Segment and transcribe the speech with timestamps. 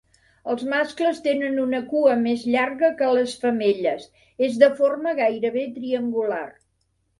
[0.51, 4.09] Els mascles tenen una cua més llarga que les femelles,
[4.49, 6.45] és de forma gairebé triangular.